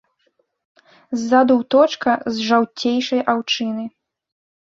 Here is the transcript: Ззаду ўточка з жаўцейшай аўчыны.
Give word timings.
Ззаду 1.23 1.57
ўточка 1.61 2.11
з 2.37 2.47
жаўцейшай 2.47 3.21
аўчыны. 3.35 3.85